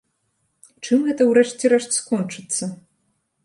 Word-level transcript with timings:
Чым 0.85 1.03
гэта, 1.11 1.21
у 1.31 1.35
рэшце 1.39 1.71
рэшт, 1.77 1.91
скончыцца? 2.03 2.75